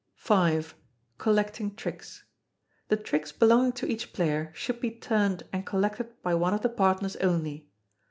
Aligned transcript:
v. 0.17 0.65
Collecting 1.19 1.75
Tricks. 1.75 2.23
The 2.87 2.97
tricks 2.97 3.31
belonging 3.31 3.73
to 3.73 3.85
each 3.85 4.13
player 4.13 4.49
should 4.55 4.81
be 4.81 4.89
turned 4.89 5.43
and 5.53 5.63
collected 5.63 6.19
by 6.23 6.33
one 6.33 6.55
of 6.55 6.61
the 6.63 6.69
partners 6.69 7.15
only. 7.17 7.69